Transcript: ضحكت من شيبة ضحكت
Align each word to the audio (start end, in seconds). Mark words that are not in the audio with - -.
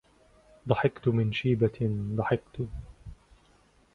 ضحكت 0.67 1.07
من 1.07 1.33
شيبة 1.33 2.05
ضحكت 2.15 2.67